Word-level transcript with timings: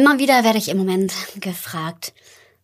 immer 0.00 0.18
wieder 0.18 0.44
werde 0.44 0.56
ich 0.56 0.70
im 0.70 0.78
Moment 0.78 1.12
gefragt, 1.40 2.14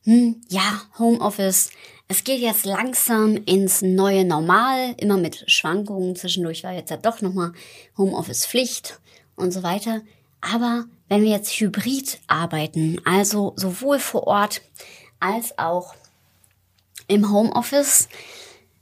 hm, 0.04 0.40
ja, 0.48 0.80
Homeoffice, 0.98 1.68
es 2.08 2.24
geht 2.24 2.40
jetzt 2.40 2.64
langsam 2.64 3.36
ins 3.44 3.82
neue 3.82 4.24
Normal, 4.24 4.94
immer 4.96 5.18
mit 5.18 5.44
Schwankungen. 5.50 6.16
Zwischendurch 6.16 6.64
war 6.64 6.72
jetzt 6.72 6.90
ja 6.90 6.96
doch 6.96 7.20
nochmal 7.20 7.52
Homeoffice 7.98 8.46
Pflicht 8.46 9.00
und 9.34 9.50
so 9.50 9.62
weiter. 9.62 10.00
Aber 10.40 10.86
wenn 11.08 11.24
wir 11.24 11.30
jetzt 11.30 11.50
hybrid 11.60 12.20
arbeiten, 12.26 13.02
also 13.04 13.52
sowohl 13.56 13.98
vor 13.98 14.26
Ort 14.26 14.62
als 15.20 15.58
auch 15.58 15.94
im 17.06 17.30
Homeoffice, 17.30 18.08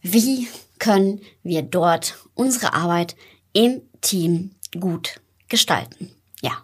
wie 0.00 0.46
können 0.78 1.22
wir 1.42 1.62
dort 1.62 2.18
unsere 2.34 2.72
Arbeit 2.72 3.16
im 3.52 3.82
Team 4.00 4.52
gut 4.78 5.20
gestalten? 5.48 6.14
Ja. 6.44 6.62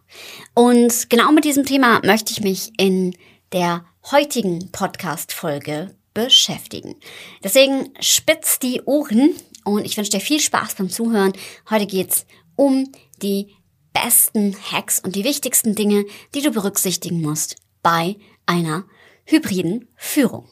Und 0.52 1.08
genau 1.08 1.32
mit 1.32 1.46
diesem 1.46 1.64
Thema 1.64 2.02
möchte 2.04 2.32
ich 2.32 2.42
mich 2.42 2.70
in 2.76 3.16
der 3.50 3.86
heutigen 4.10 4.70
Podcast-Folge 4.72 5.96
beschäftigen. 6.12 6.96
Deswegen 7.42 7.88
spitz 7.98 8.58
die 8.58 8.82
Ohren 8.82 9.34
und 9.64 9.86
ich 9.86 9.96
wünsche 9.96 10.10
dir 10.10 10.20
viel 10.20 10.38
Spaß 10.38 10.74
beim 10.74 10.90
Zuhören. 10.90 11.32
Heute 11.70 11.86
geht's 11.86 12.26
um 12.56 12.92
die 13.22 13.56
besten 13.94 14.54
Hacks 14.70 15.00
und 15.00 15.16
die 15.16 15.24
wichtigsten 15.24 15.74
Dinge, 15.74 16.04
die 16.34 16.42
du 16.42 16.50
berücksichtigen 16.50 17.22
musst 17.22 17.56
bei 17.82 18.16
einer 18.44 18.84
hybriden 19.24 19.88
Führung. 19.96 20.46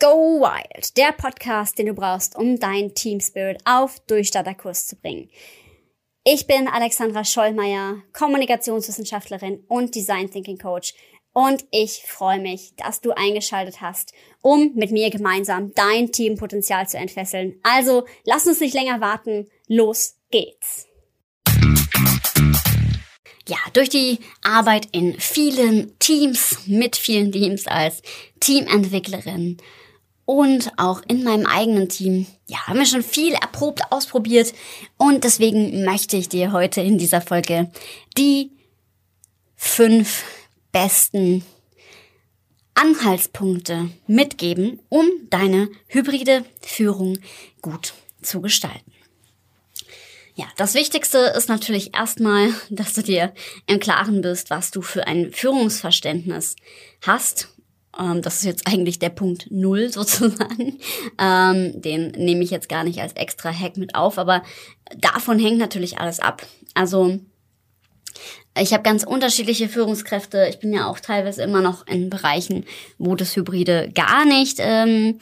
Go 0.00 0.40
Wild, 0.40 0.96
der 0.96 1.12
Podcast, 1.12 1.78
den 1.78 1.86
du 1.86 1.94
brauchst, 1.94 2.34
um 2.34 2.58
dein 2.58 2.94
Team 2.94 3.20
Spirit 3.20 3.60
auf 3.64 4.00
Durchstarterkurs 4.08 4.88
zu 4.88 4.96
bringen. 4.96 5.30
Ich 6.26 6.46
bin 6.46 6.68
Alexandra 6.68 7.22
Schollmeier, 7.22 8.02
Kommunikationswissenschaftlerin 8.14 9.62
und 9.68 9.94
Design 9.94 10.30
Thinking 10.30 10.56
Coach 10.56 10.94
und 11.34 11.66
ich 11.70 12.02
freue 12.06 12.40
mich, 12.40 12.72
dass 12.76 13.02
du 13.02 13.10
eingeschaltet 13.10 13.82
hast, 13.82 14.14
um 14.40 14.72
mit 14.74 14.90
mir 14.90 15.10
gemeinsam 15.10 15.74
dein 15.74 16.12
Teampotenzial 16.12 16.88
zu 16.88 16.96
entfesseln. 16.96 17.60
Also 17.62 18.06
lass 18.24 18.46
uns 18.46 18.60
nicht 18.60 18.72
länger 18.72 19.02
warten. 19.02 19.50
Los 19.68 20.16
geht's. 20.30 20.86
Ja, 23.46 23.58
durch 23.74 23.90
die 23.90 24.18
Arbeit 24.42 24.88
in 24.92 25.20
vielen 25.20 25.98
Teams, 25.98 26.60
mit 26.64 26.96
vielen 26.96 27.32
Teams 27.32 27.66
als 27.66 28.00
Teamentwicklerin 28.40 29.58
und 30.24 30.72
auch 30.76 31.02
in 31.08 31.22
meinem 31.24 31.46
eigenen 31.46 31.88
Team, 31.88 32.26
ja, 32.46 32.66
haben 32.66 32.78
wir 32.78 32.86
schon 32.86 33.02
viel 33.02 33.32
erprobt, 33.34 33.80
ausprobiert 33.90 34.54
und 34.96 35.24
deswegen 35.24 35.84
möchte 35.84 36.16
ich 36.16 36.28
dir 36.28 36.52
heute 36.52 36.80
in 36.80 36.98
dieser 36.98 37.20
Folge 37.20 37.70
die 38.16 38.50
fünf 39.56 40.24
besten 40.72 41.44
Anhaltspunkte 42.74 43.90
mitgeben, 44.06 44.80
um 44.88 45.06
deine 45.30 45.68
hybride 45.86 46.44
Führung 46.60 47.18
gut 47.62 47.94
zu 48.20 48.40
gestalten. 48.40 48.92
Ja, 50.36 50.46
das 50.56 50.74
Wichtigste 50.74 51.18
ist 51.36 51.48
natürlich 51.48 51.94
erstmal, 51.94 52.52
dass 52.68 52.92
du 52.92 53.02
dir 53.02 53.32
im 53.66 53.78
Klaren 53.78 54.20
bist, 54.20 54.50
was 54.50 54.72
du 54.72 54.82
für 54.82 55.06
ein 55.06 55.30
Führungsverständnis 55.30 56.56
hast. 57.02 57.53
Ähm, 57.98 58.22
das 58.22 58.36
ist 58.36 58.44
jetzt 58.44 58.66
eigentlich 58.66 58.98
der 58.98 59.10
Punkt 59.10 59.50
Null 59.50 59.88
sozusagen. 59.92 60.78
Ähm, 61.18 61.80
den 61.80 62.08
nehme 62.12 62.42
ich 62.42 62.50
jetzt 62.50 62.68
gar 62.68 62.84
nicht 62.84 63.00
als 63.00 63.14
extra 63.14 63.52
Hack 63.52 63.76
mit 63.76 63.94
auf, 63.94 64.18
aber 64.18 64.42
davon 64.96 65.38
hängt 65.38 65.58
natürlich 65.58 65.98
alles 65.98 66.20
ab. 66.20 66.46
Also 66.74 67.18
ich 68.58 68.72
habe 68.72 68.82
ganz 68.82 69.02
unterschiedliche 69.02 69.68
Führungskräfte. 69.68 70.46
Ich 70.48 70.60
bin 70.60 70.72
ja 70.72 70.86
auch 70.86 71.00
teilweise 71.00 71.42
immer 71.42 71.60
noch 71.60 71.86
in 71.86 72.10
Bereichen, 72.10 72.64
wo 72.98 73.16
das 73.16 73.34
Hybride 73.34 73.90
gar 73.92 74.24
nicht 74.24 74.58
ähm, 74.60 75.18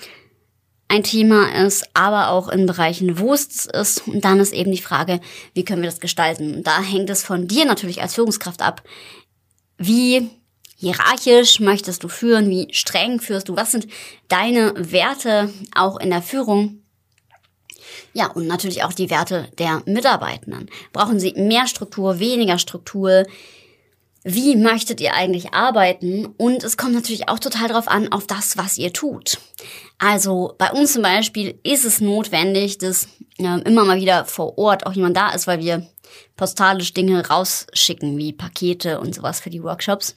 ein 0.88 1.02
Thema 1.02 1.64
ist, 1.64 1.88
aber 1.94 2.28
auch 2.28 2.50
in 2.50 2.66
Bereichen, 2.66 3.18
wo 3.18 3.32
es 3.32 3.64
ist. 3.64 4.06
Und 4.06 4.22
dann 4.26 4.40
ist 4.40 4.52
eben 4.52 4.70
die 4.70 4.82
Frage, 4.82 5.20
wie 5.54 5.64
können 5.64 5.80
wir 5.80 5.88
das 5.88 6.00
gestalten? 6.00 6.56
Und 6.56 6.66
da 6.66 6.82
hängt 6.82 7.08
es 7.08 7.24
von 7.24 7.48
dir 7.48 7.64
natürlich 7.64 8.02
als 8.02 8.14
Führungskraft 8.14 8.60
ab. 8.60 8.82
Wie 9.78 10.28
hierarchisch 10.82 11.60
möchtest 11.60 12.02
du 12.02 12.08
führen? 12.08 12.50
Wie 12.50 12.68
streng 12.72 13.20
führst 13.20 13.48
du? 13.48 13.56
Was 13.56 13.70
sind 13.70 13.86
deine 14.28 14.74
Werte 14.76 15.52
auch 15.74 15.98
in 15.98 16.10
der 16.10 16.22
Führung? 16.22 16.82
Ja, 18.12 18.26
und 18.26 18.48
natürlich 18.48 18.82
auch 18.82 18.92
die 18.92 19.08
Werte 19.08 19.48
der 19.58 19.82
Mitarbeitenden. 19.86 20.68
Brauchen 20.92 21.20
sie 21.20 21.34
mehr 21.34 21.68
Struktur, 21.68 22.18
weniger 22.18 22.58
Struktur? 22.58 23.24
Wie 24.24 24.56
möchtet 24.56 25.00
ihr 25.00 25.14
eigentlich 25.14 25.54
arbeiten? 25.54 26.26
Und 26.26 26.64
es 26.64 26.76
kommt 26.76 26.94
natürlich 26.94 27.28
auch 27.28 27.38
total 27.38 27.68
darauf 27.68 27.88
an, 27.88 28.10
auf 28.12 28.26
das, 28.26 28.56
was 28.56 28.76
ihr 28.76 28.92
tut. 28.92 29.38
Also 29.98 30.54
bei 30.58 30.70
uns 30.72 30.94
zum 30.94 31.02
Beispiel 31.02 31.60
ist 31.62 31.84
es 31.84 32.00
notwendig, 32.00 32.78
dass 32.78 33.06
äh, 33.38 33.60
immer 33.62 33.84
mal 33.84 34.00
wieder 34.00 34.24
vor 34.24 34.58
Ort 34.58 34.84
auch 34.86 34.92
jemand 34.92 35.16
da 35.16 35.30
ist, 35.30 35.46
weil 35.46 35.60
wir 35.60 35.86
postalisch 36.36 36.92
Dinge 36.92 37.26
rausschicken, 37.28 38.18
wie 38.18 38.32
Pakete 38.32 39.00
und 39.00 39.14
sowas 39.14 39.40
für 39.40 39.50
die 39.50 39.62
Workshops. 39.62 40.16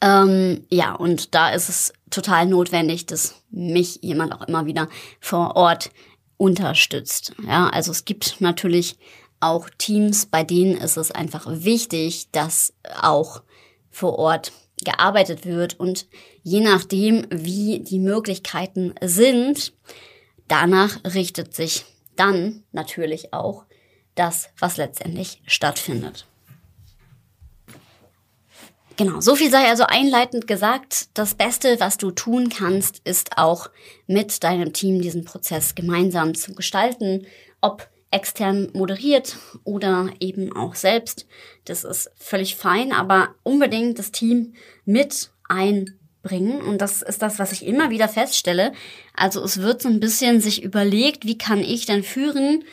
Ähm, 0.00 0.64
ja, 0.68 0.94
und 0.94 1.34
da 1.34 1.50
ist 1.50 1.68
es 1.68 1.92
total 2.10 2.46
notwendig, 2.46 3.06
dass 3.06 3.36
mich 3.50 4.00
jemand 4.02 4.32
auch 4.32 4.42
immer 4.48 4.66
wieder 4.66 4.88
vor 5.20 5.56
Ort 5.56 5.90
unterstützt. 6.36 7.34
Ja, 7.46 7.68
also 7.68 7.92
es 7.92 8.04
gibt 8.04 8.40
natürlich 8.40 8.98
auch 9.40 9.68
Teams, 9.78 10.26
bei 10.26 10.44
denen 10.44 10.76
ist 10.76 10.96
es 10.96 11.10
einfach 11.10 11.46
wichtig, 11.48 12.30
dass 12.32 12.72
auch 13.00 13.42
vor 13.90 14.18
Ort 14.18 14.52
gearbeitet 14.84 15.46
wird 15.46 15.78
und 15.78 16.06
je 16.42 16.60
nachdem, 16.60 17.26
wie 17.30 17.80
die 17.80 17.98
Möglichkeiten 18.00 18.94
sind, 19.00 19.72
danach 20.48 20.98
richtet 21.04 21.54
sich 21.54 21.84
dann 22.16 22.64
natürlich 22.72 23.32
auch 23.32 23.64
das, 24.14 24.50
was 24.58 24.76
letztendlich 24.76 25.42
stattfindet. 25.46 26.26
Genau, 28.96 29.20
so 29.20 29.34
viel 29.34 29.50
sei 29.50 29.68
also 29.68 29.84
einleitend 29.84 30.46
gesagt. 30.46 31.08
Das 31.14 31.34
Beste, 31.34 31.80
was 31.80 31.96
du 31.96 32.10
tun 32.10 32.48
kannst, 32.48 33.00
ist 33.04 33.38
auch 33.38 33.70
mit 34.06 34.42
deinem 34.44 34.72
Team 34.72 35.00
diesen 35.00 35.24
Prozess 35.24 35.74
gemeinsam 35.74 36.34
zu 36.34 36.54
gestalten, 36.54 37.26
ob 37.60 37.88
extern 38.10 38.68
moderiert 38.74 39.36
oder 39.64 40.10
eben 40.20 40.54
auch 40.54 40.74
selbst. 40.74 41.26
Das 41.64 41.84
ist 41.84 42.10
völlig 42.16 42.56
fein, 42.56 42.92
aber 42.92 43.34
unbedingt 43.42 43.98
das 43.98 44.12
Team 44.12 44.54
mit 44.84 45.30
einbringen. 45.48 46.60
Und 46.60 46.78
das 46.82 47.00
ist 47.00 47.22
das, 47.22 47.38
was 47.38 47.52
ich 47.52 47.64
immer 47.64 47.88
wieder 47.88 48.08
feststelle. 48.08 48.72
Also 49.14 49.42
es 49.42 49.62
wird 49.62 49.80
so 49.80 49.88
ein 49.88 50.00
bisschen 50.00 50.40
sich 50.40 50.62
überlegt, 50.62 51.24
wie 51.24 51.38
kann 51.38 51.60
ich 51.60 51.86
denn 51.86 52.02
führen, 52.02 52.64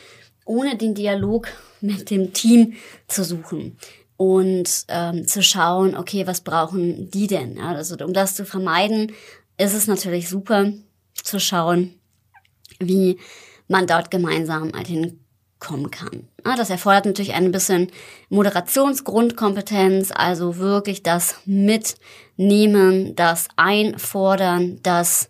ohne 0.44 0.76
den 0.76 0.96
Dialog 0.96 1.48
mit 1.80 2.10
dem 2.10 2.34
Team 2.34 2.74
zu 3.08 3.24
suchen 3.24 3.78
und 4.20 4.84
ähm, 4.90 5.26
zu 5.30 5.42
schauen, 5.42 5.96
okay, 5.96 6.28
was 6.28 6.42
brauchen 6.42 7.10
die 7.10 7.28
denn? 7.28 7.56
Ja, 7.56 7.70
also 7.70 7.96
um 8.04 8.12
das 8.12 8.36
zu 8.36 8.44
vermeiden, 8.44 9.14
ist 9.58 9.74
es 9.74 9.88
natürlich 9.88 10.28
super 10.28 10.74
zu 11.14 11.40
schauen, 11.40 11.94
wie 12.80 13.18
man 13.70 13.88
dort 13.88 14.12
gemeinsam 14.12 14.74
halt 14.76 14.88
hinkommen 14.88 15.90
kann. 15.90 16.28
Ja, 16.46 16.58
das 16.58 16.70
erfordert 16.70 17.06
natürlich 17.06 17.34
ein 17.34 17.54
bisschen 17.54 17.92
Moderationsgrundkompetenz, 18.28 20.12
also 20.14 20.58
wirklich 20.58 21.02
das 21.02 21.36
Mitnehmen, 21.46 23.16
das 23.16 23.48
Einfordern, 23.56 24.82
das 24.84 25.30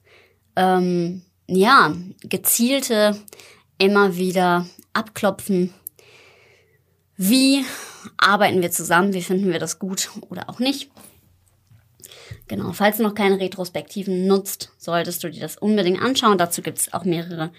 ähm, 0.56 1.22
ja 1.46 1.94
gezielte 2.24 3.16
immer 3.78 4.16
wieder 4.16 4.66
abklopfen. 4.94 5.76
Wie 7.22 7.66
arbeiten 8.16 8.62
wir 8.62 8.72
zusammen, 8.72 9.14
wie 9.14 9.22
finden 9.22 9.52
wir 9.52 9.60
das 9.60 9.78
gut 9.78 10.10
oder 10.30 10.50
auch 10.50 10.60
nicht. 10.60 10.90
Genau, 12.48 12.72
falls 12.72 12.96
du 12.96 13.04
noch 13.04 13.14
keine 13.14 13.42
Retrospektiven 13.42 14.26
nutzt, 14.26 14.72
solltest 14.78 15.22
du 15.22 15.30
dir 15.30 15.42
das 15.42 15.58
unbedingt 15.58 16.02
anschauen. 16.02 16.38
Dazu 16.38 16.62
gibt 16.62 16.78
es 16.78 16.94
auch 16.94 17.04
mehrere 17.04 17.52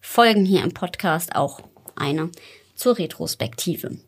Folgen 0.00 0.44
hier 0.44 0.62
im 0.62 0.72
Podcast, 0.72 1.34
auch 1.34 1.58
eine 1.96 2.30
zur 2.76 2.96
Retrospektive. 2.96 3.98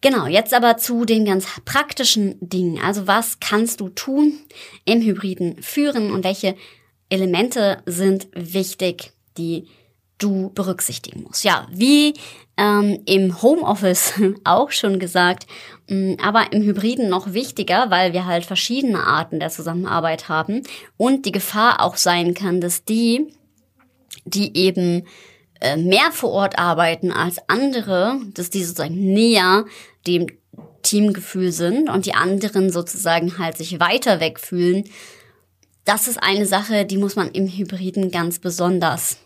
Genau, 0.00 0.28
jetzt 0.28 0.54
aber 0.54 0.76
zu 0.76 1.04
den 1.04 1.24
ganz 1.24 1.48
praktischen 1.64 2.36
Dingen. 2.38 2.80
Also 2.80 3.08
was 3.08 3.40
kannst 3.40 3.80
du 3.80 3.88
tun 3.88 4.38
im 4.84 5.02
hybriden 5.02 5.60
Führen 5.60 6.12
und 6.12 6.22
welche 6.22 6.54
Elemente 7.08 7.82
sind 7.84 8.28
wichtig, 8.32 9.10
die 9.36 9.66
du 10.20 10.50
berücksichtigen 10.54 11.24
musst. 11.24 11.44
Ja, 11.44 11.66
wie 11.72 12.14
ähm, 12.56 13.00
im 13.06 13.42
Homeoffice 13.42 14.14
auch 14.44 14.70
schon 14.70 14.98
gesagt, 14.98 15.46
mm, 15.88 16.14
aber 16.22 16.52
im 16.52 16.62
Hybriden 16.62 17.08
noch 17.08 17.32
wichtiger, 17.32 17.90
weil 17.90 18.12
wir 18.12 18.26
halt 18.26 18.44
verschiedene 18.44 19.02
Arten 19.02 19.40
der 19.40 19.50
Zusammenarbeit 19.50 20.28
haben 20.28 20.62
und 20.96 21.26
die 21.26 21.32
Gefahr 21.32 21.82
auch 21.82 21.96
sein 21.96 22.34
kann, 22.34 22.60
dass 22.60 22.84
die, 22.84 23.32
die 24.24 24.56
eben 24.56 25.06
äh, 25.60 25.76
mehr 25.76 26.12
vor 26.12 26.30
Ort 26.30 26.58
arbeiten 26.58 27.12
als 27.12 27.38
andere, 27.48 28.20
dass 28.34 28.50
die 28.50 28.62
sozusagen 28.62 29.12
näher 29.12 29.64
dem 30.06 30.26
Teamgefühl 30.82 31.52
sind 31.52 31.90
und 31.90 32.06
die 32.06 32.14
anderen 32.14 32.70
sozusagen 32.70 33.38
halt 33.38 33.56
sich 33.56 33.80
weiter 33.80 34.20
wegfühlen, 34.20 34.84
das 35.84 36.08
ist 36.08 36.22
eine 36.22 36.46
Sache, 36.46 36.84
die 36.84 36.98
muss 36.98 37.16
man 37.16 37.30
im 37.30 37.48
Hybriden 37.48 38.10
ganz 38.10 38.38
besonders 38.38 39.16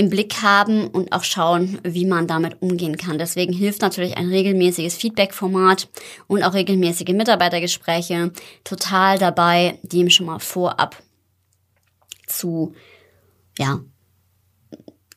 im 0.00 0.08
Blick 0.08 0.40
haben 0.40 0.86
und 0.86 1.12
auch 1.12 1.24
schauen, 1.24 1.78
wie 1.84 2.06
man 2.06 2.26
damit 2.26 2.62
umgehen 2.62 2.96
kann. 2.96 3.18
Deswegen 3.18 3.52
hilft 3.52 3.82
natürlich 3.82 4.16
ein 4.16 4.30
regelmäßiges 4.30 4.96
Feedback-Format 4.96 5.90
und 6.26 6.42
auch 6.42 6.54
regelmäßige 6.54 7.12
Mitarbeitergespräche 7.12 8.32
total 8.64 9.18
dabei, 9.18 9.78
dem 9.82 10.08
schon 10.08 10.24
mal 10.24 10.38
vorab 10.38 10.96
zu, 12.26 12.72
ja, 13.58 13.80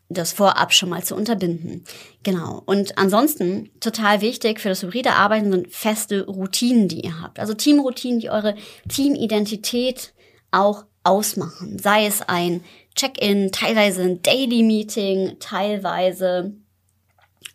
das 0.09 0.33
vorab 0.33 0.73
schon 0.73 0.89
mal 0.89 1.01
zu 1.01 1.15
unterbinden. 1.15 1.85
Genau. 2.23 2.61
Und 2.65 2.97
ansonsten 2.97 3.69
total 3.79 4.19
wichtig 4.19 4.59
für 4.59 4.67
das 4.67 4.83
hybride 4.83 5.13
Arbeiten 5.13 5.49
sind 5.49 5.71
feste 5.71 6.25
Routinen, 6.25 6.89
die 6.89 7.05
ihr 7.05 7.21
habt. 7.21 7.39
Also 7.39 7.53
Teamroutinen, 7.53 8.19
die 8.19 8.29
eure 8.29 8.55
Teamidentität 8.89 10.13
auch 10.51 10.83
ausmachen. 11.05 11.79
Sei 11.79 12.05
es 12.05 12.21
ein 12.21 12.61
Check-in, 12.95 13.51
teilweise 13.51 14.03
ein 14.03 14.21
Daily 14.21 14.63
Meeting, 14.63 15.37
teilweise 15.39 16.53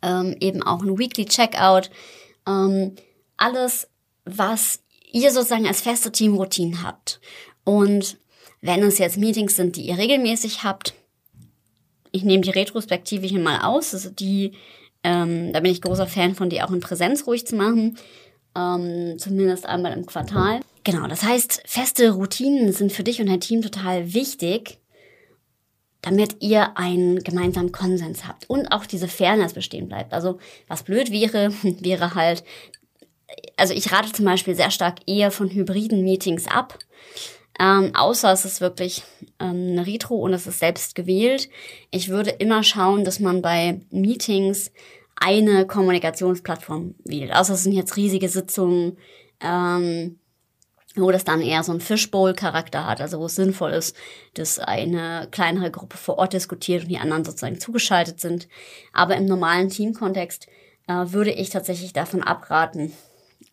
ähm, 0.02 0.37
eben 0.40 0.62
auch 0.62 0.82
ein 0.82 0.99
Weekly 0.99 1.26
Checkout. 1.26 1.90
Ähm, 2.46 2.96
alles, 3.37 3.88
was 4.25 4.81
ihr 5.12 5.31
sozusagen 5.31 5.67
als 5.67 5.81
feste 5.81 6.12
Teamroutine 6.12 6.82
habt. 6.82 7.20
Und 7.64 8.19
wenn 8.61 8.82
es 8.82 8.99
jetzt 8.99 9.17
Meetings 9.17 9.56
sind, 9.56 9.76
die 9.76 9.82
ihr 9.82 9.99
regelmäßig 9.99 10.64
habt, 10.64 10.94
ich 12.11 12.25
nehme 12.25 12.43
die 12.43 12.50
Retrospektive 12.50 13.26
hier 13.26 13.38
mal 13.38 13.61
aus, 13.61 13.94
also 13.94 14.11
die, 14.11 14.52
ähm, 15.05 15.52
da 15.52 15.61
bin 15.61 15.73
ich 15.73 15.82
großer 15.82 16.06
Fan 16.06 16.34
von, 16.34 16.50
die 16.50 16.62
auch 16.62 16.70
in 16.70 16.81
Präsenz 16.81 17.26
ruhig 17.26 17.46
zu 17.46 17.56
machen, 17.56 17.99
ähm, 18.56 19.19
zumindest 19.19 19.67
einmal 19.67 19.93
im 19.93 20.06
Quartal. 20.06 20.61
Genau, 20.84 21.06
das 21.06 21.23
heißt, 21.23 21.62
feste 21.67 22.11
Routinen 22.11 22.73
sind 22.73 22.93
für 22.93 23.05
dich 23.05 23.20
und 23.20 23.29
dein 23.29 23.41
Team 23.41 23.62
total 23.62 24.14
wichtig, 24.14 24.79
damit 26.03 26.37
ihr 26.41 26.77
einen 26.77 27.19
gemeinsamen 27.23 27.73
Konsens 27.73 28.27
habt 28.27 28.49
und 28.49 28.71
auch 28.71 28.87
diese 28.87 29.09
Fairness 29.09 29.55
bestehen 29.55 29.89
bleibt. 29.89 30.12
Also 30.12 30.39
was 30.69 30.85
blöd 30.85 31.11
wäre, 31.11 31.53
wäre 31.62 32.15
halt, 32.15 32.45
also 33.56 33.75
ich 33.75 33.93
rate 33.93 34.12
zum 34.12 34.25
Beispiel 34.25 34.55
sehr 34.55 34.71
stark 34.71 35.00
eher 35.06 35.31
von 35.31 35.50
hybriden 35.50 36.03
Meetings 36.03 36.47
ab, 36.47 36.79
ähm, 37.59 37.93
außer 37.95 38.33
es 38.33 38.45
ist 38.45 38.61
wirklich 38.61 39.03
ähm, 39.41 39.73
eine 39.73 39.87
Retro 39.87 40.17
und 40.17 40.33
es 40.33 40.47
ist 40.47 40.61
selbst 40.61 40.95
gewählt. 40.95 41.49
Ich 41.91 42.09
würde 42.09 42.31
immer 42.31 42.62
schauen, 42.62 43.05
dass 43.05 43.19
man 43.19 43.43
bei 43.43 43.81
Meetings 43.91 44.71
eine 45.17 45.67
Kommunikationsplattform 45.67 46.94
wählt. 47.05 47.35
Außer 47.35 47.55
es 47.55 47.65
sind 47.65 47.73
jetzt 47.73 47.97
riesige 47.97 48.29
Sitzungen, 48.29 48.97
ähm, 49.41 50.21
wo 50.94 51.11
das 51.11 51.25
dann 51.25 51.40
eher 51.40 51.62
so 51.62 51.73
ein 51.73 51.81
Fishbowl-Charakter 51.81 52.87
hat, 52.87 53.00
also 53.00 53.20
wo 53.20 53.26
es 53.26 53.37
sinnvoll 53.37 53.73
ist, 53.73 53.96
dass 54.35 54.58
eine 54.58 55.29
kleinere 55.31 55.70
Gruppe 55.70 55.96
vor 55.96 56.19
Ort 56.19 56.32
diskutiert 56.32 56.85
und 56.85 56.88
die 56.88 56.99
anderen 56.99 57.25
sozusagen 57.25 57.61
zugeschaltet 57.61 58.20
sind. 58.20 58.49
Aber 58.93 59.17
im 59.17 59.26
normalen 59.26 59.69
Teamkontext 59.69 60.49
äh, 60.88 60.93
würde 61.08 61.31
ich 61.31 61.50
tatsächlich 61.50 61.93
davon 61.93 62.23
abraten, 62.23 62.93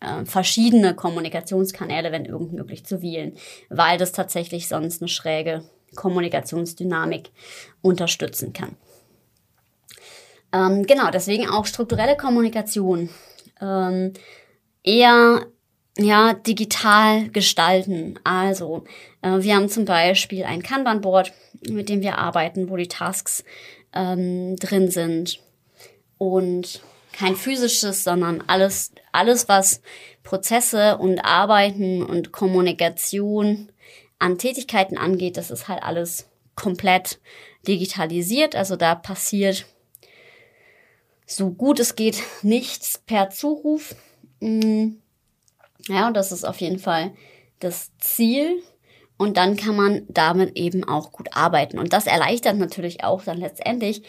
äh, 0.00 0.24
verschiedene 0.24 0.94
Kommunikationskanäle, 0.94 2.12
wenn 2.12 2.24
irgend 2.24 2.52
möglich, 2.52 2.84
zu 2.84 3.02
wählen, 3.02 3.36
weil 3.68 3.98
das 3.98 4.12
tatsächlich 4.12 4.68
sonst 4.68 5.02
eine 5.02 5.08
schräge 5.08 5.64
Kommunikationsdynamik 5.94 7.30
unterstützen 7.82 8.52
kann. 8.52 8.76
Ähm, 10.52 10.86
genau, 10.86 11.10
deswegen 11.10 11.48
auch 11.48 11.66
strukturelle 11.66 12.16
Kommunikation. 12.16 13.10
Ähm, 13.60 14.12
eher 14.82 15.46
ja, 15.98 16.34
digital 16.34 17.28
gestalten. 17.30 18.18
Also, 18.24 18.84
äh, 19.22 19.40
wir 19.40 19.54
haben 19.54 19.68
zum 19.68 19.84
Beispiel 19.84 20.44
ein 20.44 20.62
Kanban-Board, 20.62 21.32
mit 21.68 21.88
dem 21.88 22.02
wir 22.02 22.18
arbeiten, 22.18 22.68
wo 22.68 22.76
die 22.76 22.88
Tasks 22.88 23.44
ähm, 23.94 24.56
drin 24.56 24.90
sind. 24.90 25.40
Und 26.18 26.82
kein 27.12 27.34
physisches, 27.34 28.04
sondern 28.04 28.42
alles, 28.46 28.92
alles, 29.12 29.48
was 29.48 29.80
Prozesse 30.22 30.98
und 30.98 31.20
Arbeiten 31.20 32.02
und 32.02 32.32
Kommunikation 32.32 33.70
an 34.18 34.38
Tätigkeiten 34.38 34.98
angeht, 34.98 35.36
das 35.36 35.50
ist 35.50 35.68
halt 35.68 35.82
alles 35.82 36.28
komplett 36.54 37.20
digitalisiert. 37.66 38.54
Also 38.54 38.76
da 38.76 38.94
passiert 38.94 39.66
so 41.26 41.50
gut 41.50 41.80
es 41.80 41.96
geht 41.96 42.22
nichts 42.42 42.98
per 43.04 43.30
Zuruf. 43.30 43.94
Mm. 44.40 44.96
Ja, 45.88 46.08
und 46.08 46.14
das 46.16 46.32
ist 46.32 46.44
auf 46.44 46.60
jeden 46.60 46.78
Fall 46.78 47.12
das 47.60 47.96
Ziel. 47.98 48.62
Und 49.18 49.38
dann 49.38 49.56
kann 49.56 49.76
man 49.76 50.02
damit 50.08 50.58
eben 50.58 50.84
auch 50.84 51.10
gut 51.10 51.28
arbeiten. 51.32 51.78
Und 51.78 51.94
das 51.94 52.06
erleichtert 52.06 52.58
natürlich 52.58 53.02
auch 53.02 53.24
dann 53.24 53.38
letztendlich 53.38 54.02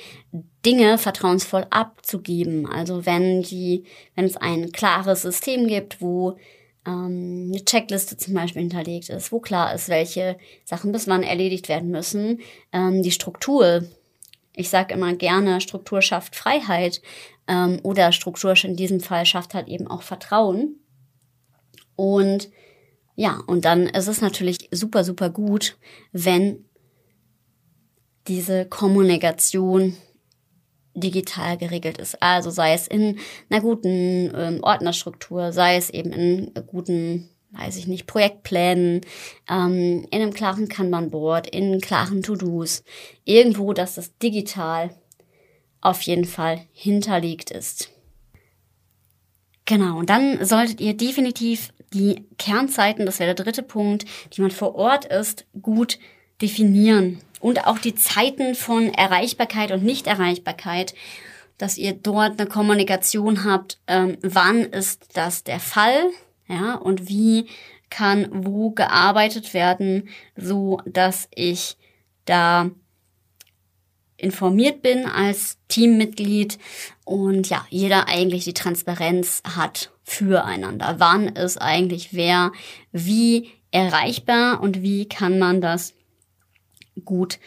Dinge 0.66 0.98
vertrauensvoll 0.98 1.66
abzugeben. 1.70 2.66
Also 2.66 3.06
wenn 3.06 3.42
die, 3.42 3.86
wenn 4.16 4.26
es 4.26 4.36
ein 4.36 4.74
klares 4.74 5.22
System 5.22 5.68
gibt, 5.68 6.02
wo 6.02 6.38
ähm, 6.86 7.52
eine 7.54 7.64
Checkliste 7.64 8.18
zum 8.18 8.34
Beispiel 8.34 8.64
hinterlegt 8.64 9.08
ist, 9.10 9.32
wo 9.32 9.40
klar 9.40 9.74
ist, 9.74 9.88
welche 9.88 10.38
Sachen 10.66 10.92
bis 10.92 11.08
wann 11.08 11.24
erledigt 11.24 11.70
werden 11.70 11.90
müssen, 11.90 12.42
ähm, 12.74 13.02
die 13.02 13.12
Struktur. 13.12 13.86
Ich 14.56 14.70
sage 14.70 14.94
immer 14.94 15.14
gerne, 15.14 15.62
Struktur 15.62 16.02
schafft 16.02 16.36
Freiheit 16.36 17.02
ähm, 17.48 17.80
oder 17.84 18.12
Struktur 18.12 18.56
in 18.64 18.76
diesem 18.76 19.00
Fall 19.00 19.26
schafft 19.26 19.54
halt 19.54 19.70
eben 19.70 19.88
auch 19.88 20.02
Vertrauen. 20.02 20.80
Und 21.98 22.50
ja, 23.16 23.42
und 23.48 23.66
dann 23.66 23.88
ist 23.88 24.08
es 24.08 24.22
natürlich 24.22 24.70
super, 24.72 25.04
super 25.04 25.30
gut, 25.30 25.76
wenn 26.14 26.64
diese 28.28 28.66
Kommunikation 28.66 29.98
digital 30.94 31.58
geregelt 31.58 31.98
ist. 31.98 32.22
Also 32.22 32.50
sei 32.50 32.74
es 32.74 32.88
in 32.88 33.18
einer 33.50 33.62
guten 33.62 34.32
ähm, 34.36 34.60
Ordnerstruktur, 34.62 35.52
sei 35.52 35.78
es 35.78 35.90
eben 35.90 36.12
in 36.12 36.52
guten, 36.68 37.30
weiß 37.52 37.78
ich 37.78 37.88
nicht, 37.88 38.08
Projektplänen, 38.08 39.02
ähm, 39.50 40.08
in 40.12 40.22
einem 40.22 40.34
klaren 40.34 40.68
Kanban-Board, 40.68 41.48
in 41.48 41.82
klaren 41.82 42.24
To-Dos, 42.24 42.84
irgendwo, 43.26 43.74
dass 43.74 43.96
das 43.96 44.18
digital 44.18 44.92
auf 45.82 46.02
jeden 46.02 46.26
Fall 46.26 46.62
hinterlegt 46.74 47.52
ist. 47.52 47.90
Genau, 49.68 49.98
und 50.00 50.10
dann 50.10 50.44
solltet 50.46 50.80
ihr 50.80 50.96
definitiv 50.96 51.74
die 51.94 52.26
Kernzeiten, 52.38 53.06
das 53.06 53.20
wäre 53.20 53.36
der 53.36 53.44
dritte 53.44 53.64
Punkt, 53.64 54.06
die 54.34 54.42
man 54.42 54.50
vor 54.50 54.76
Ort 54.76 55.06
ist, 55.06 55.46
gut 55.62 56.00
definieren. 56.42 57.20
Und 57.42 57.68
auch 57.68 57.78
die 57.78 57.94
Zeiten 57.94 58.56
von 58.56 58.94
Erreichbarkeit 58.94 59.72
und 59.72 59.84
Nichterreichbarkeit, 59.84 60.96
dass 61.58 61.78
ihr 61.78 61.94
dort 61.94 62.40
eine 62.40 62.48
Kommunikation 62.48 63.44
habt, 63.44 63.80
ähm, 63.88 64.18
wann 64.22 64.62
ist 64.62 65.10
das 65.14 65.44
der 65.44 65.60
Fall, 65.60 66.12
ja, 66.48 66.76
und 66.76 67.10
wie 67.10 67.50
kann 67.90 68.30
wo 68.32 68.72
gearbeitet 68.72 69.54
werden, 69.54 70.08
so 70.38 70.80
dass 70.86 71.28
ich 71.36 71.78
da 72.24 72.72
informiert 74.18 74.82
bin 74.82 75.06
als 75.06 75.58
Teammitglied 75.68 76.58
und 77.06 77.50
ja, 77.50 77.66
jeder 77.70 78.08
eigentlich 78.08 78.44
die 78.44 78.54
Transparenz 78.54 79.42
hat 79.44 79.92
füreinander. 80.04 80.96
Wann 80.98 81.28
ist 81.28 81.58
eigentlich 81.58 82.14
wer 82.14 82.52
wie 82.92 83.52
erreichbar 83.72 84.62
und 84.62 84.82
wie 84.82 85.08
kann 85.08 85.40
man 85.40 85.62
das 85.62 85.94
gut 87.06 87.40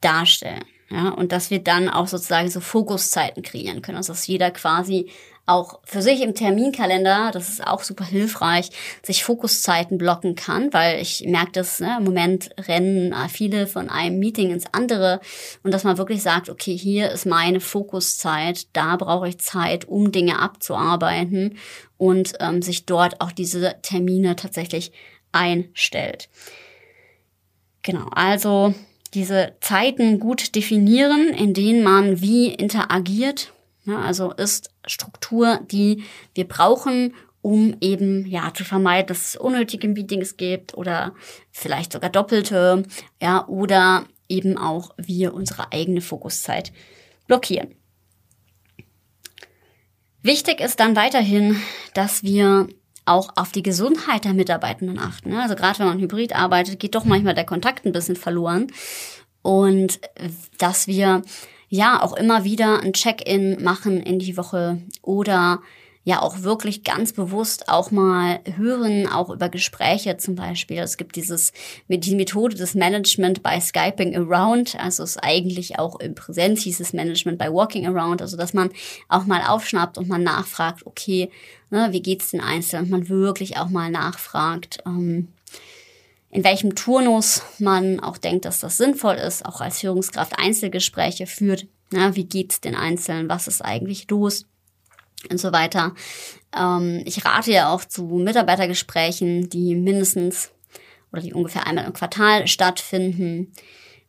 darstellen. 0.00 0.64
Ja, 0.90 1.10
und 1.10 1.32
dass 1.32 1.50
wir 1.50 1.58
dann 1.58 1.88
auch 1.88 2.08
sozusagen 2.08 2.48
so 2.48 2.60
Fokuszeiten 2.60 3.42
kreieren 3.42 3.82
können. 3.82 3.98
Also 3.98 4.12
dass 4.12 4.26
jeder 4.26 4.50
quasi 4.50 5.10
auch 5.48 5.80
für 5.84 6.02
sich 6.02 6.20
im 6.20 6.34
Terminkalender, 6.34 7.30
das 7.32 7.48
ist 7.48 7.66
auch 7.66 7.82
super 7.82 8.04
hilfreich, 8.04 8.70
sich 9.02 9.24
Fokuszeiten 9.24 9.96
blocken 9.96 10.34
kann, 10.34 10.72
weil 10.72 11.00
ich 11.00 11.24
merke 11.26 11.52
das, 11.52 11.80
ne, 11.80 11.96
im 11.98 12.04
Moment 12.04 12.50
rennen 12.58 13.14
viele 13.30 13.66
von 13.66 13.88
einem 13.88 14.18
Meeting 14.18 14.50
ins 14.50 14.66
andere 14.72 15.20
und 15.62 15.72
dass 15.72 15.84
man 15.84 15.96
wirklich 15.96 16.22
sagt, 16.22 16.50
okay, 16.50 16.76
hier 16.76 17.10
ist 17.10 17.24
meine 17.24 17.60
Fokuszeit, 17.60 18.66
da 18.74 18.96
brauche 18.96 19.28
ich 19.28 19.38
Zeit, 19.38 19.86
um 19.86 20.12
Dinge 20.12 20.38
abzuarbeiten 20.38 21.56
und 21.96 22.34
ähm, 22.40 22.60
sich 22.60 22.84
dort 22.84 23.20
auch 23.22 23.32
diese 23.32 23.76
Termine 23.80 24.36
tatsächlich 24.36 24.92
einstellt. 25.32 26.28
Genau, 27.82 28.08
also 28.10 28.74
diese 29.14 29.54
Zeiten 29.60 30.20
gut 30.20 30.54
definieren, 30.54 31.28
in 31.28 31.54
denen 31.54 31.82
man 31.82 32.20
wie 32.20 32.48
interagiert 32.48 33.52
ja, 33.88 34.02
also 34.02 34.32
ist 34.32 34.70
Struktur, 34.86 35.60
die 35.70 36.04
wir 36.34 36.46
brauchen, 36.46 37.14
um 37.40 37.74
eben 37.80 38.26
ja 38.26 38.52
zu 38.52 38.62
vermeiden, 38.62 39.06
dass 39.06 39.30
es 39.30 39.36
unnötige 39.36 39.88
Meetings 39.88 40.36
gibt 40.36 40.74
oder 40.74 41.14
vielleicht 41.50 41.92
sogar 41.92 42.10
doppelte, 42.10 42.82
ja, 43.22 43.48
oder 43.48 44.04
eben 44.28 44.58
auch 44.58 44.90
wir 44.98 45.32
unsere 45.32 45.72
eigene 45.72 46.02
Fokuszeit 46.02 46.70
blockieren. 47.26 47.74
Wichtig 50.20 50.60
ist 50.60 50.80
dann 50.80 50.94
weiterhin, 50.94 51.56
dass 51.94 52.22
wir 52.22 52.68
auch 53.08 53.30
auf 53.36 53.52
die 53.52 53.62
Gesundheit 53.62 54.24
der 54.24 54.34
Mitarbeitenden 54.34 54.98
achten. 54.98 55.34
Also 55.34 55.54
gerade 55.54 55.78
wenn 55.80 55.86
man 55.86 55.98
hybrid 55.98 56.34
arbeitet, 56.34 56.78
geht 56.78 56.94
doch 56.94 57.04
manchmal 57.04 57.34
der 57.34 57.46
Kontakt 57.46 57.84
ein 57.84 57.92
bisschen 57.92 58.16
verloren. 58.16 58.68
Und 59.42 60.00
dass 60.58 60.86
wir 60.86 61.22
ja 61.68 62.02
auch 62.02 62.16
immer 62.16 62.44
wieder 62.44 62.80
ein 62.80 62.92
Check-in 62.92 63.62
machen 63.62 64.00
in 64.00 64.18
die 64.18 64.36
Woche 64.36 64.82
oder 65.02 65.60
ja 66.08 66.22
auch 66.22 66.40
wirklich 66.42 66.84
ganz 66.84 67.12
bewusst 67.12 67.68
auch 67.68 67.90
mal 67.90 68.40
hören, 68.56 69.06
auch 69.06 69.28
über 69.28 69.50
Gespräche 69.50 70.16
zum 70.16 70.36
Beispiel. 70.36 70.78
Es 70.78 70.96
gibt 70.96 71.16
dieses, 71.16 71.52
die 71.88 72.14
Methode 72.14 72.56
des 72.56 72.74
Management 72.74 73.42
by 73.42 73.60
Skyping 73.60 74.16
Around, 74.16 74.74
also 74.80 75.02
es 75.02 75.16
ist 75.16 75.22
eigentlich 75.22 75.78
auch 75.78 76.00
im 76.00 76.14
Präsenz 76.14 76.62
hieß 76.62 76.80
es 76.80 76.94
Management 76.94 77.36
by 77.38 77.52
Walking 77.52 77.86
Around, 77.86 78.22
also 78.22 78.38
dass 78.38 78.54
man 78.54 78.70
auch 79.10 79.26
mal 79.26 79.42
aufschnappt 79.42 79.98
und 79.98 80.08
man 80.08 80.22
nachfragt, 80.22 80.86
okay, 80.86 81.30
ne, 81.68 81.88
wie 81.90 82.00
geht's 82.00 82.30
den 82.30 82.40
Einzelnen? 82.40 82.86
Und 82.86 82.90
man 82.90 83.08
wirklich 83.10 83.58
auch 83.58 83.68
mal 83.68 83.90
nachfragt, 83.90 84.78
ähm, 84.86 85.28
in 86.30 86.42
welchem 86.42 86.74
Turnus 86.74 87.42
man 87.58 88.00
auch 88.00 88.16
denkt, 88.16 88.46
dass 88.46 88.60
das 88.60 88.78
sinnvoll 88.78 89.16
ist, 89.16 89.44
auch 89.44 89.60
als 89.60 89.80
Führungskraft 89.80 90.38
Einzelgespräche 90.38 91.26
führt. 91.26 91.66
Na, 91.90 92.16
wie 92.16 92.24
geht's 92.24 92.62
den 92.62 92.74
Einzelnen? 92.74 93.28
Was 93.28 93.46
ist 93.46 93.60
eigentlich 93.60 94.08
los? 94.08 94.46
Und 95.30 95.38
so 95.38 95.52
weiter. 95.52 95.94
Ähm, 96.56 97.02
ich 97.04 97.24
rate 97.24 97.52
ja 97.52 97.72
auch 97.72 97.84
zu 97.84 98.04
Mitarbeitergesprächen, 98.04 99.48
die 99.48 99.74
mindestens 99.74 100.50
oder 101.12 101.22
die 101.22 101.32
ungefähr 101.32 101.66
einmal 101.66 101.86
im 101.86 101.92
Quartal 101.92 102.46
stattfinden, 102.46 103.52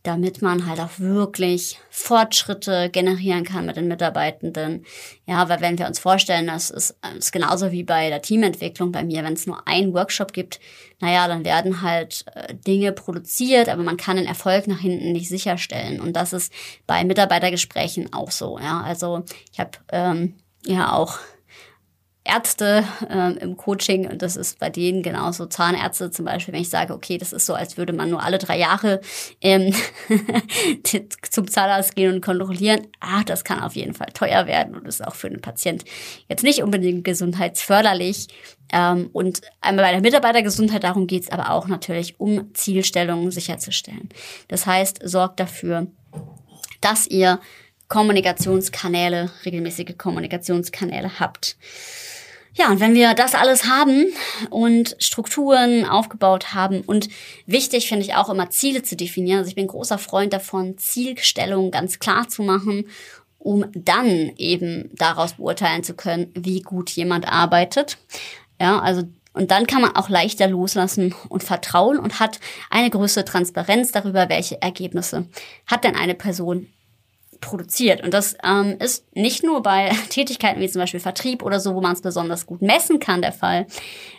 damit 0.04 0.42
man 0.42 0.66
halt 0.66 0.80
auch 0.80 0.98
wirklich 0.98 1.78
Fortschritte 1.89 2.89
generieren 2.89 3.44
kann 3.44 3.66
mit 3.66 3.75
den 3.75 3.89
Mitarbeitenden. 3.89 4.86
Ja, 5.25 5.50
weil 5.50 5.60
wenn 5.60 5.78
wir 5.78 5.88
uns 5.88 6.00
vorstellen, 6.00 6.48
das 6.48 6.70
ist, 6.70 6.96
ist 7.18 7.34
genauso 7.34 7.72
wie 7.74 7.84
bei 7.84 8.10
der 8.10 8.22
Teamentwicklung 8.22 8.94
bei 8.94 9.04
mir, 9.04 9.24
wenn 9.24 9.34
es 9.34 9.46
nur 9.46 9.68
einen 9.68 9.94
Workshop 9.94 10.32
gibt, 10.32 10.62
naja, 11.01 11.28
dann 11.28 11.44
werden 11.44 11.82
halt 11.82 12.25
äh, 12.34 12.54
Dinge 12.56 12.94
produziert, 12.94 13.68
aber 13.68 13.84
man 13.84 13.98
kann 13.98 14.16
den 14.16 14.25
Erfolg 14.25 14.68
nach 14.68 14.80
hinten 14.80 15.12
nicht 15.12 15.28
sicherstellen. 15.28 16.00
Und 16.00 16.13
das 16.13 16.32
ist 16.32 16.54
bei 16.88 17.04
Mitarbeitergesprächen 17.04 18.13
auch 18.13 18.32
so. 18.32 18.58
Ja, 18.58 18.82
also 18.82 19.25
ich 19.51 19.60
habe 19.60 19.72
ähm, 19.92 20.36
ja 20.66 20.94
auch 20.94 21.20
Ärzte 22.30 22.84
ähm, 23.10 23.38
im 23.39 23.58
Coaching 23.58 24.08
und 24.08 24.22
das 24.22 24.36
ist 24.36 24.60
bei 24.60 24.70
denen 24.70 25.01
genauso 25.01 25.48
Zahnärzte 25.48 26.12
zum 26.12 26.25
Beispiel, 26.25 26.54
wenn 26.54 26.62
ich 26.62 26.70
sage, 26.70 26.94
okay, 26.94 27.18
das 27.18 27.34
ist 27.34 27.46
so, 27.46 27.56
als 27.56 27.78
würde 27.78 27.94
man 27.94 28.10
nur 28.10 28.22
alle 28.22 28.38
drei 28.38 28.58
Jahre 28.58 29.01
ähm, 29.42 29.74
zum 31.32 31.48
Zahnarzt 31.48 31.96
gehen 31.96 32.13
und 32.13 32.22
kontrollieren. 32.22 32.88
Ah, 33.00 33.24
das 33.25 33.44
kann 33.44 33.62
auf 33.62 33.75
jeden 33.75 33.94
Fall 33.94 34.10
teuer 34.13 34.46
werden 34.46 34.75
und 34.75 34.88
ist 34.88 35.06
auch 35.06 35.16
für 35.16 35.30
den 35.30 35.42
Patient 35.42 35.84
jetzt 36.28 36.44
nicht 36.44 36.62
unbedingt 36.62 37.04
gesundheitsförderlich. 37.04 38.28
Ähm, 38.72 39.10
und 39.12 39.42
einmal 39.62 39.86
bei 39.86 39.92
der 39.94 40.01
Mitarbeitergesundheit, 40.01 40.84
darum 40.84 41.08
geht's 41.08 41.32
aber 41.32 41.51
auch 41.51 41.68
natürlich, 41.68 42.20
um 42.20 42.54
Zielstellungen 42.54 43.32
sicherzustellen. 43.32 44.10
Das 44.50 44.68
heißt, 44.68 45.00
sorgt 45.04 45.39
dafür, 45.39 45.88
dass 46.82 47.08
ihr 47.08 47.39
Kommunikationskanäle, 47.89 49.31
regelmäßige 49.43 49.98
Kommunikationskanäle 49.98 51.19
habt. 51.19 51.58
Ja, 52.53 52.69
und 52.69 52.79
wenn 52.79 52.93
wir 52.93 53.13
das 53.13 53.36
alles 53.36 53.65
haben 53.65 54.08
und 54.50 54.96
Strukturen 55.00 55.86
aufgebaut 55.86 56.53
haben 56.53 56.81
und 56.81 57.10
wichtig 57.46 57.88
finde 57.88 58.05
ich 58.05 58.15
auch 58.15 58.29
immer 58.29 58.50
Ziele 58.50 58.84
zu 58.84 58.96
definieren. 58.96 59.39
Also 59.39 59.50
ich 59.50 59.55
bin 59.55 59.67
großer 59.67 59.98
Freund 59.98 60.34
davon, 60.34 60.77
Zielstellungen 60.77 61.72
ganz 61.72 62.00
klar 62.00 62.27
zu 62.27 62.43
machen, 62.43 62.86
um 63.38 63.65
dann 63.74 64.34
eben 64.38 64.89
daraus 64.96 65.34
beurteilen 65.34 65.84
zu 65.84 65.93
können, 65.93 66.31
wie 66.36 66.62
gut 66.62 66.89
jemand 66.91 67.27
arbeitet. 67.27 67.98
Ja, 68.60 68.79
also 68.79 69.03
und 69.34 69.51
dann 69.51 69.67
kann 69.67 69.81
man 69.81 69.96
auch 69.96 70.10
leichter 70.10 70.48
loslassen 70.48 71.15
und 71.29 71.43
vertrauen 71.43 71.98
und 71.98 72.19
hat 72.19 72.39
eine 72.69 72.89
größere 72.89 73.25
Transparenz 73.25 73.91
darüber, 73.91 74.27
welche 74.27 74.62
Ergebnisse 74.62 75.27
hat 75.65 75.84
denn 75.84 75.96
eine 75.96 76.15
Person 76.15 76.67
produziert. 77.41 78.01
Und 78.03 78.13
das 78.13 78.36
ähm, 78.43 78.77
ist 78.79 79.05
nicht 79.15 79.43
nur 79.43 79.62
bei 79.62 79.89
Tätigkeiten 80.10 80.60
wie 80.60 80.69
zum 80.69 80.81
Beispiel 80.81 81.00
Vertrieb 81.00 81.43
oder 81.43 81.60
so, 81.60 81.75
wo 81.75 81.81
man 81.81 81.93
es 81.93 82.01
besonders 82.01 82.46
gut 82.46 82.62
messen 82.62 83.00
kann, 83.00 83.22
der 83.22 83.34
Fall, 83.34 83.67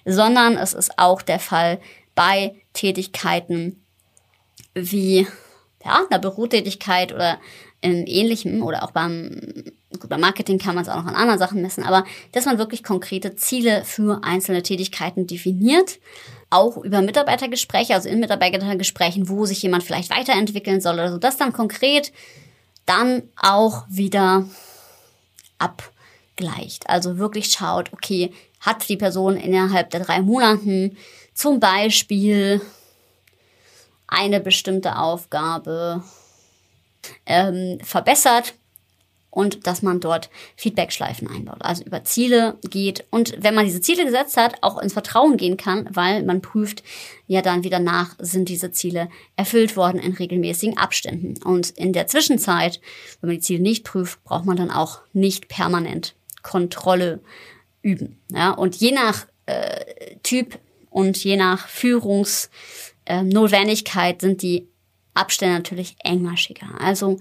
sondern 0.05 0.57
es 0.57 0.73
ist 0.73 0.99
auch 0.99 1.23
der 1.23 1.39
Fall 1.39 1.81
bei 2.15 2.55
Tätigkeiten 2.73 3.83
wie 4.75 5.27
ja, 5.85 6.05
einer 6.09 6.19
Bürotätigkeit 6.19 7.13
oder 7.13 7.39
in 7.81 8.07
ähnlichem 8.07 8.63
oder 8.63 8.85
auch 8.85 8.91
beim, 8.91 9.41
gut, 9.99 10.11
beim 10.11 10.21
Marketing 10.21 10.59
kann 10.59 10.75
man 10.75 10.85
es 10.85 10.91
auch 10.91 10.97
noch 10.97 11.07
an 11.07 11.15
anderen 11.15 11.39
Sachen 11.39 11.63
messen, 11.63 11.85
aber 11.85 12.05
dass 12.33 12.45
man 12.45 12.59
wirklich 12.59 12.85
konkrete 12.85 13.37
Ziele 13.37 13.85
für 13.85 14.23
einzelne 14.23 14.63
Tätigkeiten 14.63 15.27
definiert 15.27 15.99
auch 16.51 16.77
über 16.77 17.01
Mitarbeitergespräche, 17.01 17.95
also 17.95 18.09
in 18.09 18.21
Mitarbeitergesprächen, 18.21 19.29
wo 19.29 19.47
sich 19.47 19.63
jemand 19.63 19.85
vielleicht 19.85 20.11
weiterentwickeln 20.11 20.81
soll 20.81 20.95
oder 20.95 21.13
so, 21.13 21.19
das 21.19 21.37
dann 21.37 21.53
konkret 21.53 22.13
dann 22.87 23.23
auch 23.37 23.85
wieder 23.89 24.47
abgleicht. 25.59 26.89
Also 26.89 27.19
wirklich 27.19 27.53
schaut, 27.53 27.93
okay, 27.93 28.33
hat 28.61 28.89
die 28.89 28.97
Person 28.97 29.37
innerhalb 29.37 29.91
der 29.91 30.01
drei 30.01 30.21
Monaten 30.21 30.97
zum 31.35 31.61
Beispiel 31.61 32.61
eine 34.07 34.41
bestimmte 34.41 34.99
Aufgabe 34.99 36.03
ähm, 37.27 37.79
verbessert 37.83 38.55
und 39.31 39.67
dass 39.67 39.83
man 39.83 40.01
dort 40.01 40.31
Feedbackschleifen 40.57 41.29
einbaut, 41.29 41.59
also 41.61 41.85
über 41.85 42.03
Ziele 42.05 42.59
geht 42.69 43.05
und 43.11 43.35
wenn 43.39 43.55
man 43.55 43.65
diese 43.65 43.81
Ziele 43.81 44.05
gesetzt 44.05 44.37
hat, 44.37 44.63
auch 44.63 44.79
ins 44.79 44.93
Vertrauen 44.93 45.37
gehen 45.37 45.57
kann, 45.57 45.89
weil 45.93 46.25
man 46.25 46.43
prüft 46.43 46.83
ja 47.27 47.43
dann 47.43 47.63
wieder 47.63 47.79
nach, 47.79 48.17
sind 48.19 48.49
diese 48.49 48.73
Ziele 48.73 49.09
erfüllt 49.37 49.77
worden 49.77 50.01
in 50.01 50.15
regelmäßigen 50.15 50.77
Abständen. 50.77 51.41
Und 51.43 51.71
in 51.71 51.93
der 51.93 52.09
Zwischenzeit, 52.09 52.81
wenn 53.21 53.29
man 53.29 53.37
die 53.37 53.43
Ziele 53.43 53.63
nicht 53.63 53.85
prüft, 53.85 54.25
braucht 54.25 54.47
man 54.47 54.57
dann 54.57 54.73
auch 54.73 55.03
nicht 55.13 55.47
permanent 55.49 56.17
Kontrolle 56.43 57.21
üben. 57.83 58.19
Ja, 58.33 58.51
und 58.51 58.77
je 58.77 58.93
nach 58.93 59.27
äh, 59.47 60.17
Typ 60.23 60.59
und 60.91 61.23
je 61.23 61.37
nach 61.37 61.69
Führungsnotwendigkeit 61.69 64.23
äh, 64.23 64.27
sind 64.27 64.43
die 64.43 64.67
Abstände 65.15 65.55
natürlich 65.55 65.95
engmaschiger. 66.01 66.81
Also 66.81 67.19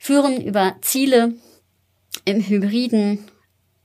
führen 0.00 0.40
über 0.40 0.76
Ziele 0.80 1.34
im 2.24 2.40
hybriden. 2.40 3.30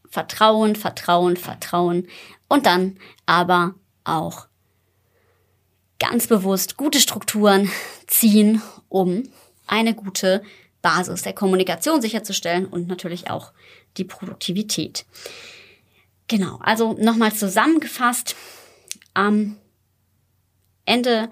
Vertrauen, 0.10 0.78
Vertrauen, 0.78 1.36
Vertrauen. 1.36 2.08
Und 2.48 2.66
dann 2.66 2.98
aber 3.26 3.76
auch 4.06 4.48
ganz 6.00 6.28
bewusst 6.28 6.78
gute 6.78 7.02
Strukturen 7.02 7.70
ziehen, 8.08 8.62
um 8.88 9.24
eine 9.68 9.94
gute 9.94 10.42
Basis 10.82 11.24
der 11.24 11.34
Kommunikation 11.34 12.02
sicherzustellen 12.02 12.66
und 12.66 12.88
natürlich 12.88 13.30
auch 13.30 13.52
die 13.98 14.06
Produktivität. 14.06 15.06
Genau, 16.28 16.60
also 16.62 16.94
nochmal 16.94 17.34
zusammengefasst, 17.34 18.36
am 19.14 19.58
Ende 20.86 21.30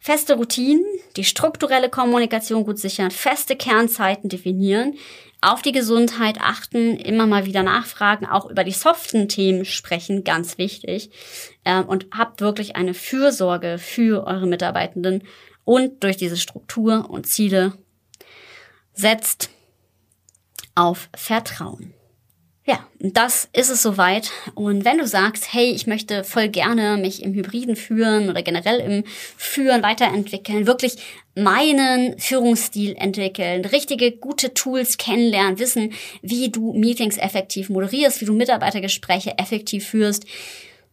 Feste 0.00 0.34
Routinen, 0.34 0.84
die 1.16 1.24
strukturelle 1.24 1.90
Kommunikation 1.90 2.64
gut 2.64 2.78
sichern, 2.78 3.10
feste 3.10 3.54
Kernzeiten 3.54 4.30
definieren, 4.30 4.94
auf 5.42 5.60
die 5.60 5.72
Gesundheit 5.72 6.38
achten, 6.40 6.96
immer 6.96 7.26
mal 7.26 7.44
wieder 7.44 7.62
nachfragen, 7.62 8.26
auch 8.26 8.48
über 8.48 8.64
die 8.64 8.72
soften 8.72 9.28
Themen 9.28 9.64
sprechen, 9.64 10.24
ganz 10.24 10.56
wichtig. 10.56 11.10
Ähm, 11.64 11.84
und 11.84 12.06
habt 12.16 12.40
wirklich 12.40 12.76
eine 12.76 12.94
Fürsorge 12.94 13.78
für 13.78 14.26
eure 14.26 14.46
Mitarbeitenden 14.46 15.22
und 15.64 16.02
durch 16.02 16.16
diese 16.16 16.36
Struktur 16.36 17.08
und 17.08 17.26
Ziele 17.26 17.74
setzt 18.94 19.50
auf 20.74 21.10
Vertrauen. 21.14 21.94
Ja, 22.70 22.86
das 23.00 23.48
ist 23.52 23.68
es 23.68 23.82
soweit. 23.82 24.30
Und 24.54 24.84
wenn 24.84 24.98
du 24.98 25.04
sagst, 25.04 25.52
hey, 25.52 25.72
ich 25.72 25.88
möchte 25.88 26.22
voll 26.22 26.48
gerne 26.48 26.98
mich 26.98 27.20
im 27.20 27.34
Hybriden 27.34 27.74
führen 27.74 28.30
oder 28.30 28.42
generell 28.42 28.78
im 28.78 29.04
Führen 29.36 29.82
weiterentwickeln, 29.82 30.68
wirklich 30.68 30.94
meinen 31.34 32.16
Führungsstil 32.20 32.94
entwickeln, 32.96 33.64
richtige 33.64 34.12
gute 34.12 34.54
Tools 34.54 34.98
kennenlernen, 34.98 35.58
wissen, 35.58 35.94
wie 36.22 36.52
du 36.52 36.72
Meetings 36.72 37.16
effektiv 37.16 37.70
moderierst, 37.70 38.20
wie 38.20 38.26
du 38.26 38.34
Mitarbeitergespräche 38.34 39.36
effektiv 39.36 39.88
führst, 39.88 40.24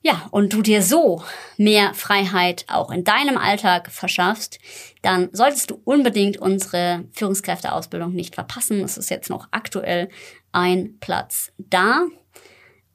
ja, 0.01 0.27
und 0.31 0.53
du 0.53 0.61
dir 0.61 0.81
so 0.81 1.23
mehr 1.57 1.93
Freiheit 1.93 2.65
auch 2.69 2.91
in 2.91 3.03
deinem 3.03 3.37
Alltag 3.37 3.91
verschaffst, 3.91 4.59
dann 5.01 5.29
solltest 5.31 5.71
du 5.71 5.81
unbedingt 5.83 6.37
unsere 6.37 7.05
Führungskräfteausbildung 7.11 8.13
nicht 8.13 8.35
verpassen. 8.35 8.81
Es 8.83 8.97
ist 8.97 9.09
jetzt 9.09 9.29
noch 9.29 9.47
aktuell 9.51 10.09
ein 10.51 10.97
Platz 10.99 11.51
da. 11.57 12.05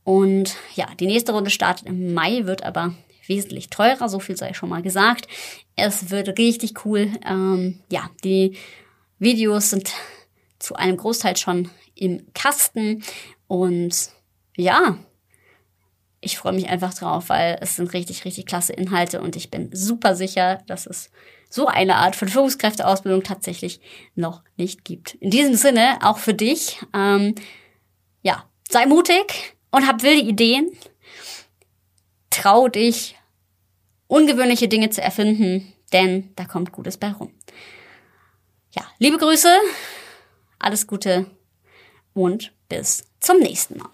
Und 0.05 0.57
ja, 0.75 0.87
die 0.99 1.07
nächste 1.07 1.33
Runde 1.33 1.51
startet 1.51 1.87
im 1.87 2.15
Mai, 2.15 2.47
wird 2.47 2.65
aber 2.65 2.95
wesentlich 3.27 3.71
teurer, 3.71 4.09
so 4.09 4.19
viel 4.19 4.37
sei 4.37 4.53
schon 4.55 4.69
mal 4.69 4.83
gesagt. 4.83 5.29
Es 5.77 6.11
wird 6.11 6.39
richtig 6.39 6.85
cool. 6.85 7.11
Ähm, 7.25 7.81
ja, 7.91 8.11
die 8.25 8.57
Videos 9.19 9.71
sind 9.71 9.91
zu 10.59 10.75
einem 10.75 10.97
Großteil 10.97 11.37
schon 11.37 11.71
im 11.95 12.27
Kasten 12.35 13.03
Und 13.47 14.11
ja, 14.57 14.99
ich 16.23 16.39
freue 16.39 16.53
mich 16.53 16.69
einfach 16.69 16.95
drauf, 16.95 17.29
weil 17.29 17.59
es 17.61 17.77
sind 17.77 17.93
richtig, 17.93 18.25
richtig 18.25 18.47
klasse 18.47 18.73
Inhalte 18.73 19.21
und 19.21 19.35
ich 19.37 19.51
bin 19.51 19.71
super 19.73 20.15
sicher, 20.15 20.63
dass 20.67 20.87
es 20.87 21.11
so 21.51 21.67
eine 21.67 21.97
Art 21.97 22.17
von 22.17 22.29
Führungskräfteausbildung 22.29 23.25
tatsächlich 23.25 23.81
noch 24.15 24.43
nicht 24.57 24.85
gibt. 24.85 25.15
In 25.17 25.31
diesem 25.31 25.57
Sinne, 25.57 25.99
auch 26.01 26.19
für 26.19 26.33
dich, 26.33 26.79
ähm, 26.95 27.35
ja, 28.23 28.49
sei 28.71 28.87
mutig 28.87 29.57
und 29.73 29.87
hab 29.87 30.03
wilde 30.03 30.23
Ideen. 30.23 30.71
Trau 32.31 32.69
dich, 32.69 33.17
ungewöhnliche 34.07 34.69
Dinge 34.69 34.91
zu 34.91 35.03
erfinden, 35.03 35.73
denn 35.93 36.33
da 36.37 36.45
kommt 36.45 36.73
Gutes 36.73 36.97
bei 36.97 37.11
rum. 37.11 37.35
Ja, 38.71 38.87
liebe 38.99 39.19
Grüße, 39.19 39.51
alles 40.61 40.87
Gute 40.87 41.27
und 42.15 42.53
bis 42.69 43.05
zum 43.21 43.41
nächsten 43.41 43.79
Mal. 43.79 43.91